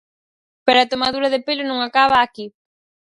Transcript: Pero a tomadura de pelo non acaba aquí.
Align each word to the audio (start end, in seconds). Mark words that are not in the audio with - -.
Pero 0.65 0.79
a 0.79 0.89
tomadura 0.91 1.31
de 1.33 1.39
pelo 1.47 1.63
non 1.65 1.79
acaba 1.81 2.17
aquí. 2.19 2.45